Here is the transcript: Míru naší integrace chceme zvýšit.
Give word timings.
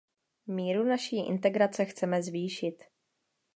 Míru 0.47 0.83
naší 0.83 1.25
integrace 1.27 1.85
chceme 1.85 2.23
zvýšit. 2.23 2.83